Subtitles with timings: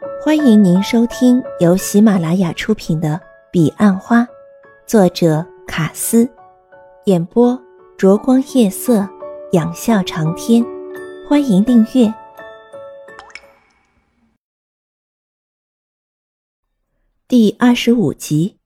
[0.00, 3.14] 欢迎您收听由喜马拉雅出品的
[3.50, 4.20] 《彼岸花》，
[4.86, 6.28] 作者卡斯，
[7.06, 7.60] 演播
[7.96, 9.08] 灼光夜色，
[9.52, 10.64] 仰笑长天。
[11.28, 12.12] 欢迎订阅
[17.26, 18.56] 第二十五集。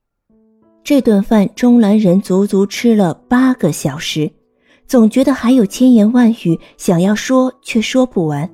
[0.85, 4.31] 这顿饭，钟兰人足足吃了八个小时，
[4.87, 8.51] 总觉得还有千言万语想要说，却说不完。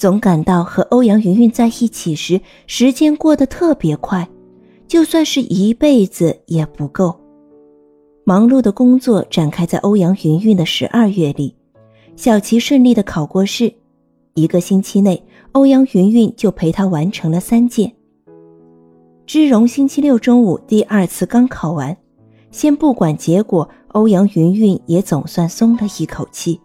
[0.00, 4.26] 总感到和欧阳云云在一起时，时间过得特别快，
[4.88, 7.14] 就算是一辈子也不够。
[8.24, 11.54] 忙碌的工作展开在欧阳云云的十二月里，
[12.16, 13.70] 小琪顺利的考过试，
[14.32, 17.92] 一个星期内，欧阳云云就陪他完成了三件。
[19.26, 21.94] 芝荣星期六中午第二次刚考完，
[22.50, 26.58] 先不管结果，欧阳云云也总算松了一口气。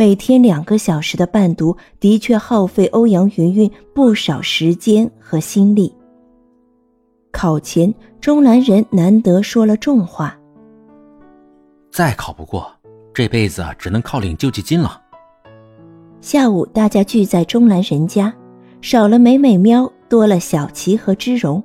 [0.00, 5.94] 每天两个小时的伴读，的确耗费欧阳云云不少时间和心力。
[7.30, 10.34] 考前，钟兰人难得说了重话
[11.92, 12.72] ：“再考不过，
[13.12, 14.98] 这辈子只能靠领救济金了。”
[16.22, 18.32] 下午，大家聚在钟兰人家，
[18.80, 21.62] 少了美美喵，多了小琪和芝荣。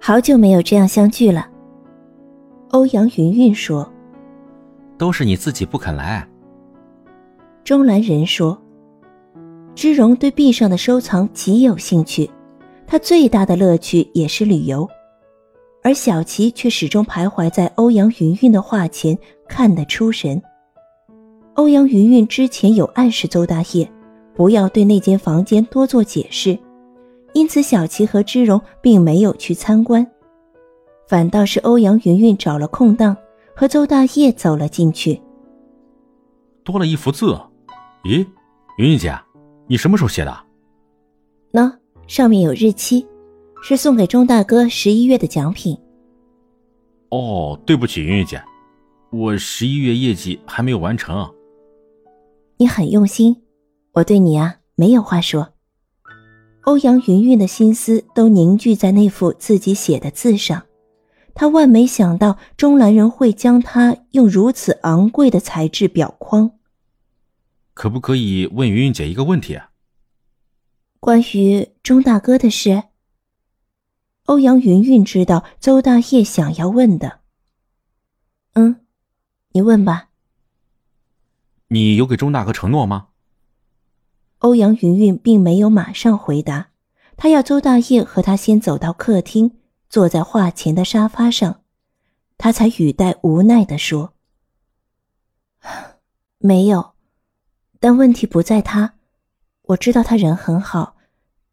[0.00, 1.48] 好久没有这样相聚了。
[2.70, 3.92] 欧阳云云说
[4.96, 6.24] ：“都是你自己不肯来。”
[7.64, 8.60] 钟兰人说
[9.74, 12.28] ：“芝荣对壁上的收藏极有兴趣，
[12.86, 14.86] 他最大的乐趣也是旅游，
[15.82, 20.40] 而小琪却始终徘徊在欧阳云云的画前，看得出神。
[21.54, 23.90] 欧阳云云之前有暗示邹大业，
[24.34, 26.58] 不要对那间房间多做解释，
[27.32, 30.06] 因此小琪和芝荣并没有去参观，
[31.08, 33.16] 反倒是欧阳云云找了空档，
[33.56, 35.18] 和邹大业走了进去。
[36.62, 37.34] 多了一幅字。
[38.04, 38.18] 咦，
[38.76, 39.18] 云云姐，
[39.66, 40.44] 你什么时候写的？
[41.54, 41.74] 喏，
[42.06, 43.06] 上面有日期，
[43.62, 45.74] 是送给钟大哥十一月的奖品。
[47.08, 48.42] 哦，对不起，云云姐，
[49.10, 51.32] 我十一月业绩还没有完成。
[52.58, 53.42] 你很用心，
[53.92, 55.48] 我对你啊没有话说。
[56.64, 60.62] 欧阳云云的心思都凝聚在那幅自己写的字上，
[61.34, 66.50] 他万没想到钟兰人会将它用如此昂贵的材质裱框。
[67.74, 69.70] 可不可以问云云姐一个问题啊？
[71.00, 72.84] 关于钟大哥的事。
[74.24, 77.20] 欧阳云云知道邹大业想要问的。
[78.54, 78.86] 嗯，
[79.50, 80.08] 你问吧。
[81.68, 83.08] 你有给钟大哥承诺吗？
[84.38, 86.70] 欧阳云云并没有马上回答，
[87.16, 89.58] 他要邹大业和他先走到客厅，
[89.90, 91.62] 坐在画前的沙发上，
[92.38, 94.14] 他才语带无奈的说
[96.38, 96.93] ：“没有。”
[97.84, 98.94] 但问题不在他，
[99.60, 100.96] 我知道他人很好，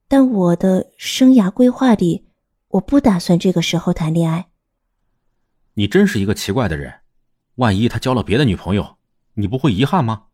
[0.08, 2.25] 但我的生涯规划里，
[2.69, 4.47] 我不打算这个时候谈恋爱。
[5.74, 7.02] 你真是一个奇怪的人，
[7.56, 8.96] 万一他交了别的女朋友，
[9.34, 10.28] 你不会遗憾吗？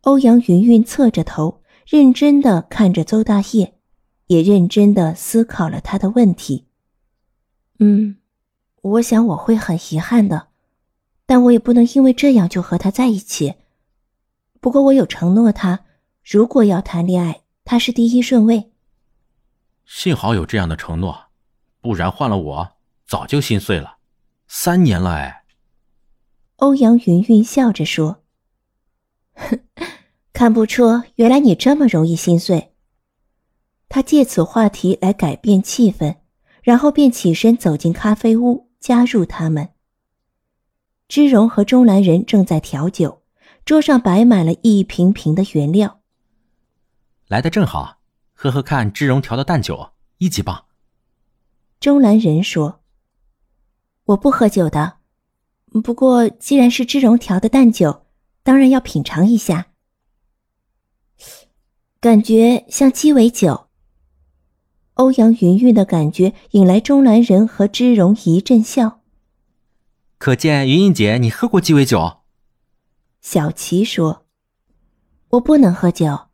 [0.00, 3.78] 欧阳云云侧着头，认真的看着邹大业，
[4.26, 6.66] 也认真的思考了他的问题。
[7.78, 8.16] 嗯，
[8.80, 10.48] 我想我会很遗憾的，
[11.24, 13.54] 但我也不能因为这样就和他在一起。
[14.62, 15.80] 不过我有承诺他，
[16.24, 18.70] 如果要谈恋爱，他是第一顺位。
[19.84, 21.24] 幸好有这样的承诺，
[21.80, 22.68] 不然换了我
[23.04, 23.96] 早就心碎了。
[24.46, 25.42] 三年了哎。
[26.58, 28.22] 欧阳云云笑着说
[30.32, 32.72] ：“看不出，原来你这么容易心碎。”
[33.90, 36.18] 他借此话题来改变气氛，
[36.62, 39.70] 然后便起身走进咖啡屋，加入他们。
[41.08, 43.21] 芝荣和钟兰人正在调酒。
[43.64, 46.00] 桌上摆满了一瓶瓶的原料，
[47.28, 47.98] 来的正好，
[48.32, 50.64] 喝喝看芝荣调的淡酒，一级棒。
[51.78, 52.80] 钟兰仁说
[54.06, 54.98] ：“我不喝酒的，
[55.84, 58.04] 不过既然是芝荣调的淡酒，
[58.42, 59.68] 当然要品尝一下。
[62.00, 63.68] 感觉像鸡尾酒。”
[64.94, 69.00] 欧阳云云的感觉引来钟兰仁和芝荣一阵笑。
[70.18, 72.21] 可见云云姐，你喝过鸡尾酒。
[73.22, 74.26] 小琪说
[75.30, 76.26] ：“我不能喝酒。”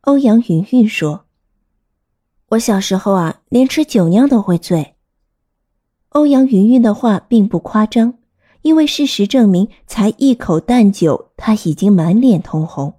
[0.00, 1.26] 欧阳云云说
[2.48, 4.96] ：“我小时候啊，连吃酒酿都会醉。”
[6.08, 8.14] 欧阳云云的话并不夸张，
[8.62, 12.98] 因为事实证明，才一口淡酒，他已经满脸通红。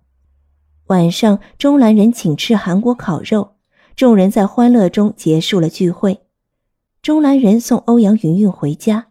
[0.86, 3.56] 晚上，钟兰人请吃韩国烤肉，
[3.96, 6.22] 众人在欢乐中结束了聚会。
[7.02, 9.08] 钟兰人送欧阳云云回家，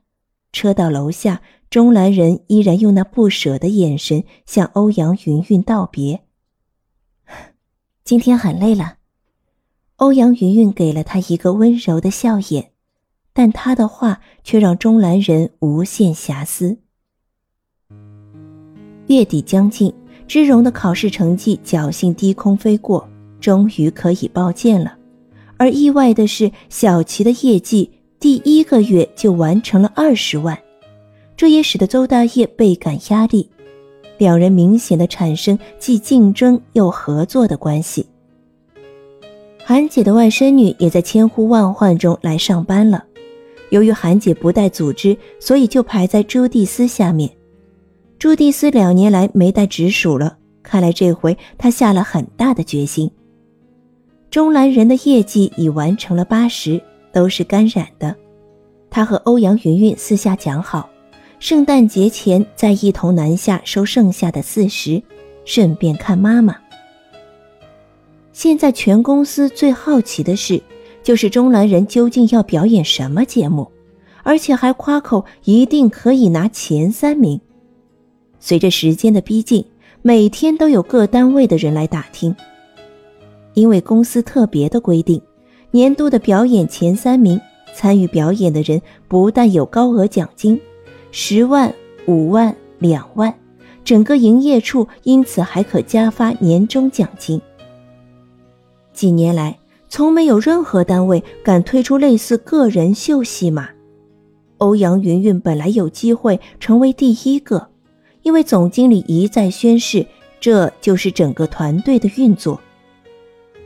[0.53, 1.43] 车到楼下。
[1.71, 6.21] 钟兰人依然用那不舍的眼神向欧阳云云道别。
[8.03, 8.97] 今天很累了。
[9.95, 12.73] 欧阳云云给了他一个温柔的笑眼，
[13.33, 16.77] 但他的话却让钟兰人无限遐思。
[19.07, 19.95] 月底将近，
[20.27, 23.09] 芝荣的考试成绩侥幸低空飞过，
[23.41, 24.99] 终于可以报建了。
[25.57, 27.89] 而意外的是，小齐的业绩
[28.19, 30.59] 第一个月就完成了二十万，
[31.41, 33.49] 这也使得邹大业倍感压力。
[34.19, 38.05] 两人明显的产生既竞争又合作的关系。
[39.65, 43.03] 韩姐的外甥女也在千呼万唤中来上班了。
[43.71, 47.31] 由于韩姐不带组织，所以就排在朱蒂斯下面。
[48.19, 53.11] 朱蒂斯两年来没带直属了，看来这回他下了很大的决心。
[54.31, 56.79] 钟兰人的业绩已完成了八十，
[57.15, 58.15] 都是干染的。
[58.91, 60.91] 他和欧阳云云私下讲好，
[61.41, 65.03] 圣诞节前再一同南下收剩下的四十，
[65.47, 66.55] 顺便看妈妈。
[68.31, 70.63] 现在全公司最好奇的事，
[71.03, 73.67] 就是钟兰人究竟要表演什么节目，
[74.23, 77.41] 而且还夸口一定可以拿前三名。
[78.39, 79.65] 随着时间的逼近，
[80.03, 82.37] 每天都有各单位的人来打听。
[83.55, 85.19] 因为公司特别的规定，
[85.71, 87.41] 年度的表演前三名
[87.75, 90.61] 参与表演的人不但有高额奖金，
[91.11, 91.75] 十万、
[92.07, 93.35] 五万、两万，
[93.85, 97.41] 整个营业处因此还可加发年终奖金。
[98.93, 99.59] 几年来，
[99.89, 103.71] 从没有任何单位敢推出类似个人秀戏码。
[104.59, 107.69] 欧阳云云本来有机会成为第一个，
[108.23, 110.07] 因为总经理一再宣誓，
[110.39, 112.61] 这就是整个团队的运作。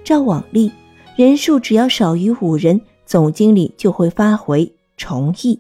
[0.05, 0.71] 照往例，
[1.17, 5.59] 人数只要少于五人，总经理就会发回重议。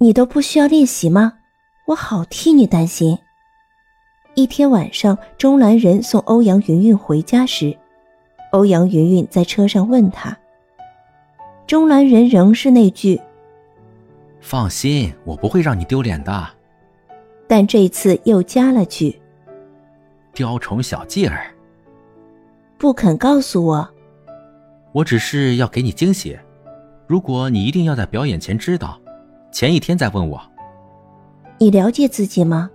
[0.00, 1.34] 你都不需要练习吗？
[1.86, 3.18] 我好替你担心。
[4.34, 7.76] 一天晚上，钟兰人送欧阳云云回家时。
[8.52, 10.38] 欧阳云云在车上问他
[11.66, 13.20] ：“钟兰人仍是那句，
[14.40, 16.48] 放心，我不会让你丢脸的。”
[17.48, 19.20] 但这次又加了句
[20.32, 21.52] ：“雕虫小技儿，
[22.78, 23.88] 不肯告诉我。”
[24.92, 26.38] 我只是要给你惊喜。
[27.08, 28.98] 如果你一定要在表演前知道，
[29.58, 30.40] 前一天在问我。
[31.58, 32.70] 你了解自己吗？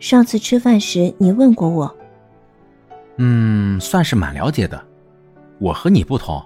[0.00, 1.96] 上次吃饭时你问过我。
[3.18, 4.84] 嗯，算是蛮了解的。
[5.60, 6.44] 我和你不同，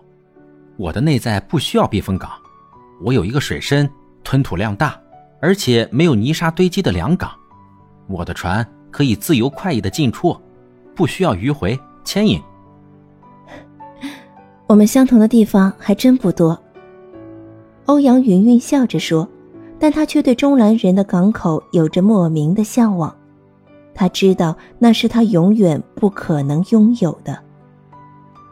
[0.77, 2.31] 我的内在不需要避风港，
[3.03, 3.91] 我有一个水深、
[4.23, 5.01] 吞吐量大，
[5.41, 7.31] 而且没有泥沙堆积的良港。
[8.07, 10.39] 我的船可以自由快意的进出，
[10.95, 12.39] 不需要迂回牵引。
[14.69, 16.63] 我们相同的地方还真不多。
[17.87, 19.27] 欧阳云云笑着说，
[19.81, 23.13] 但他却对中南人的港口有着莫名的向往。
[23.95, 27.37] 他知道那是他永远不可能拥有的。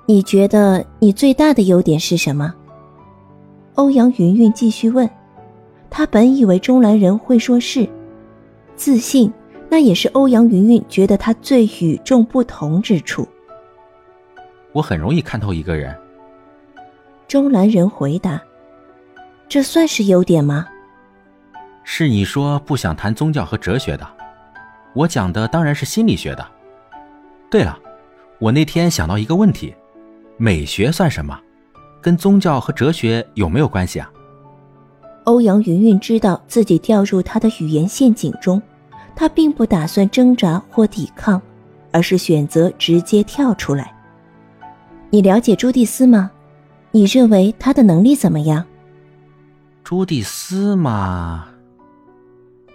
[0.07, 2.55] 你觉得你最大的优点是什么？
[3.75, 5.09] 欧阳云云继续问。
[5.91, 7.89] 他本以为中南人会说是
[8.75, 9.33] 自信，
[9.69, 13.27] 那也是欧阳云云觉得他最与众不同之处。
[14.73, 15.95] 我很容易看透一个人。
[17.27, 18.41] 中南人回答
[19.49, 20.67] ：“这算是优点吗？”
[21.91, 24.07] 是你说不想谈宗教和哲学的，
[24.93, 26.47] 我讲的当然是心理学的。
[27.51, 27.79] 对了，
[28.39, 29.75] 我那天想到一个问题。
[30.37, 31.41] 美学算什么？
[32.03, 34.13] 跟宗教和哲学有没有关系啊？
[35.25, 38.61] 欧阳云云知道自己掉入他的语言陷阱中，
[39.17, 41.41] 他并不打算挣扎或抵抗，
[41.91, 43.95] 而是选择直接跳出来。
[45.09, 46.31] 你了解朱蒂斯吗？
[46.91, 48.63] 你认为他的能力怎么样？
[49.83, 51.49] 朱蒂斯嘛。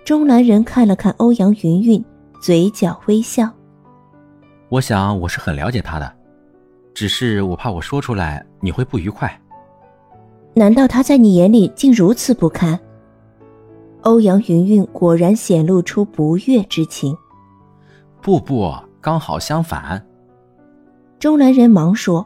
[0.06, 2.04] 钟兰人看了看欧阳云云，
[2.42, 3.50] 嘴角微笑。
[4.68, 6.14] 我想我是很了解他的。
[6.94, 9.42] 只是我怕我说出来你会不愉快。
[10.54, 12.78] 难道他在你眼里竟如此不堪？
[14.02, 17.16] 欧阳云云果然显露出不悦之情。
[18.22, 20.06] 不不，刚好相反。
[21.18, 22.26] 钟兰人忙说。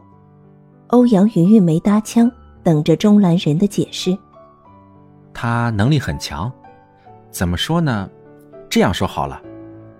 [0.87, 2.31] 欧阳云云没搭腔，
[2.63, 4.17] 等着钟兰人的解释。
[5.33, 6.51] 他能力很强，
[7.31, 8.09] 怎么说呢？
[8.69, 9.41] 这样说好了，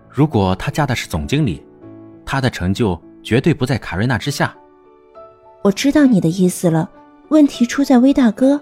[0.10, 1.66] 如果他嫁的是总经理，
[2.26, 3.00] 他的成就。
[3.24, 4.56] 绝对不在卡瑞娜之下。
[5.62, 6.90] 我知道你的意思了，
[7.28, 8.62] 问题出在威大哥。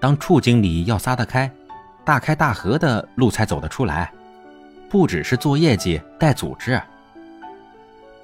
[0.00, 1.48] 当处经理要撒得开，
[2.04, 4.12] 大开大合的路才走得出来，
[4.90, 6.82] 不只是做业绩带组织。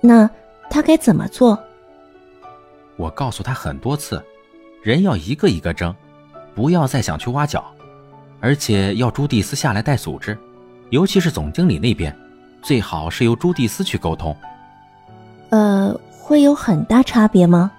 [0.01, 0.29] 那
[0.69, 1.57] 他该怎么做？
[2.97, 4.21] 我告诉他很多次，
[4.83, 5.95] 人要一个一个争，
[6.57, 7.73] 不要再想去挖角，
[8.41, 10.37] 而且要朱蒂斯下来带组织，
[10.89, 12.17] 尤其是总经理那边，
[12.63, 14.35] 最好是由朱蒂斯去沟通。
[15.51, 17.71] 呃，会有很大差别吗？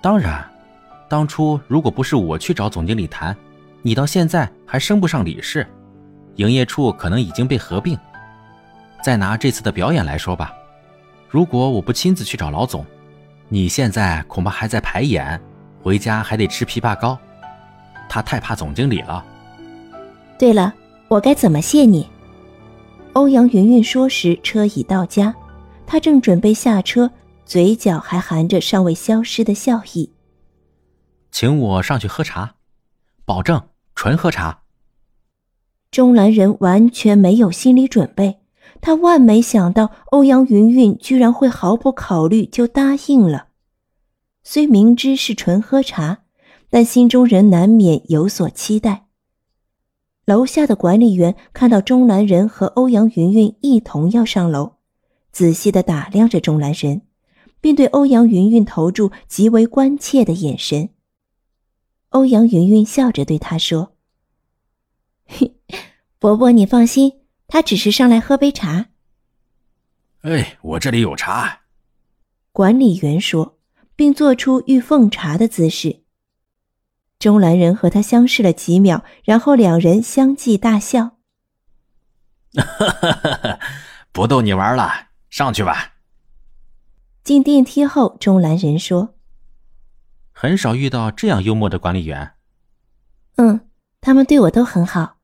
[0.00, 0.44] 当然，
[1.08, 3.34] 当初如果不是我去找总经理谈，
[3.80, 5.66] 你到现在还升不上理事，
[6.36, 7.98] 营业处可能已经被合并。
[9.02, 10.52] 再拿这次的表演来说吧，
[11.28, 12.84] 如果我不亲自去找老总，
[13.48, 15.40] 你现在恐怕还在排演，
[15.82, 17.18] 回家还得吃枇杷膏。
[18.08, 19.24] 他太怕总经理了。
[20.38, 20.72] 对了，
[21.08, 22.08] 我该怎么谢你？
[23.14, 25.34] 欧阳云云说时，车已到家，
[25.84, 27.10] 他正准备下车，
[27.44, 30.12] 嘴角还含着尚未消失的笑意。
[31.32, 32.54] 请我上去喝茶，
[33.24, 33.60] 保证
[33.96, 34.60] 纯喝茶。
[35.90, 38.38] 钟兰人完全没有心理准备。
[38.80, 43.48] 他万没想到欧阳云云居然会毫不考虑就答应了，
[44.44, 46.18] 虽明知是纯喝茶，
[46.70, 49.07] 但心中仍难免有所期待。
[50.28, 54.74] 楼下的管理员看到钟兰仁和欧阳云云一同要上楼，
[55.32, 57.00] 仔细的打量着钟兰人，
[57.62, 60.90] 并对欧阳云云投注极为关切的眼神。
[62.10, 63.94] 欧阳云云笑着对他说
[65.24, 65.56] ：“嘿，
[66.18, 68.88] 伯伯，你放心。”他只是上来喝杯茶。
[70.20, 71.60] 哎，我这里有茶。
[72.52, 73.56] 管理员说，
[73.96, 76.02] 并做出欲奉茶的姿势。
[77.18, 81.16] 钟兰人和他相视了几秒，然后两人相继大笑。
[84.12, 85.94] 不逗你玩了，上去吧。
[87.24, 89.14] 进电梯后，钟兰人说
[90.32, 92.34] ：“很少遇到这样幽默的管理员。”
[93.36, 93.68] 嗯，
[94.00, 95.18] 他们对我都很好。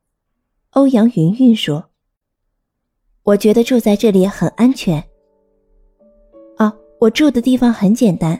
[0.71, 1.91] 欧阳云云说。
[3.23, 5.03] 我觉得住在这里很安全。
[6.59, 8.39] 啊，我住的地方很简单。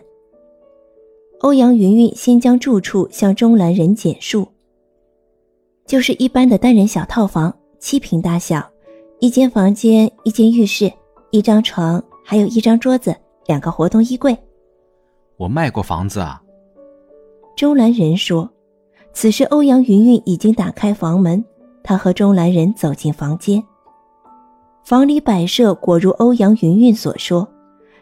[1.41, 4.49] 欧阳云云先将住处向钟兰人简述，
[5.87, 8.67] 就是一般的单人小套房，七平大小，
[9.21, 10.91] 一间房间，一间浴室，
[11.31, 13.15] 一张床，还有一张桌子，
[13.47, 14.37] 两个活动衣柜。
[15.37, 16.41] 我卖过房子啊。
[17.57, 18.49] 钟兰人说，
[19.13, 21.45] 此时欧阳云云已经打开房门，
[21.83, 23.63] 他和钟兰人走进房间。
[24.83, 27.47] 房里摆设果如欧阳云云所说，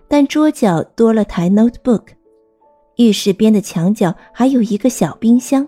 [0.06, 2.02] 但桌角多了台 notebook，
[2.96, 5.66] 浴室边的墙角还有一个小冰箱。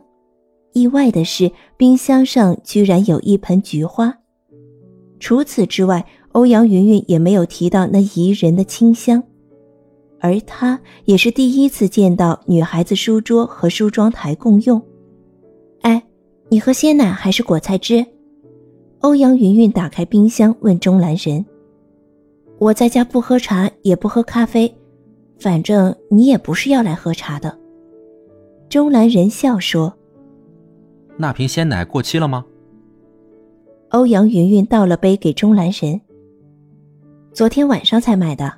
[0.72, 4.12] 意外的是，冰箱上居然有一盆菊花。
[5.20, 9.22] 除此之外，欧阳云云也没有提到那宜人的清香。
[10.20, 14.80] 而他也是第一次见到女孩子书桌和梳妆台共用。
[15.82, 16.02] 哎，
[16.48, 18.04] 你喝鲜奶还是果菜汁？
[19.00, 21.44] 欧阳云云打开冰箱，问钟兰人
[22.58, 24.74] ：“我在家不喝茶，也不喝咖啡，
[25.38, 27.58] 反正你也不是要来喝茶的。”
[28.68, 29.94] 钟兰人笑说
[31.16, 32.44] ：“那瓶鲜奶过期了吗？”
[33.90, 36.00] 欧阳云云倒了杯给钟兰人
[37.32, 38.52] ：“昨天晚上才买的，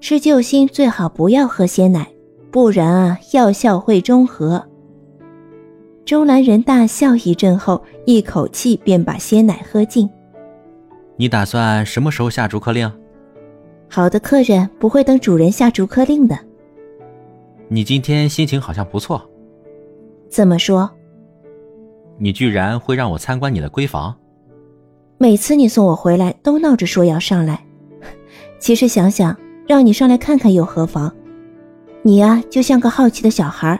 [0.00, 2.06] 吃救心最好不要喝鲜奶，
[2.50, 4.64] 不然啊，药效会中和。”
[6.06, 10.08] 钟兰人大笑一阵后，一口气便把鲜奶喝尽。
[11.16, 12.90] 你打算什么时候下逐客令？
[13.92, 16.38] 好的客人不会等主人下逐客令的。
[17.66, 19.28] 你今天心情好像不错。
[20.28, 20.88] 怎么说？
[22.16, 24.16] 你居然会让我参观你的闺房？
[25.18, 27.64] 每次你送我回来都闹着说要上来，
[28.60, 31.12] 其实想想，让你上来看看又何妨？
[32.02, 33.78] 你呀，就像个好奇的小孩，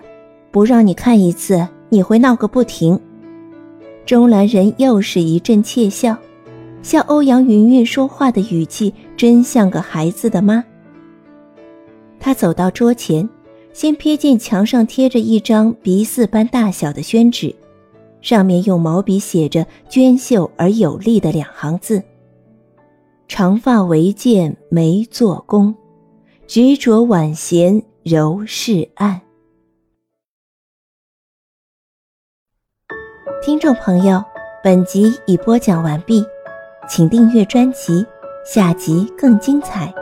[0.51, 1.67] 不让你看一次。
[1.93, 3.01] 你会闹个不停。
[4.07, 6.17] 钟兰人又是一阵窃笑，
[6.83, 10.65] 像欧阳云云说话的语气真像个孩子的妈。
[12.19, 13.29] 他走到桌前，
[13.73, 17.55] 先瞥见墙上贴着一张鼻饲般大小的宣纸，
[18.21, 22.03] 上面用毛笔写着娟秀而有力的两行字
[23.29, 25.75] ：“长发为剑，眉作弓，
[26.47, 29.21] 执着晚弦，柔是岸。”
[33.43, 34.23] 听众朋友，
[34.63, 36.23] 本集已播讲完毕，
[36.91, 38.05] 请订阅专辑，
[38.45, 39.95] 下集更精彩。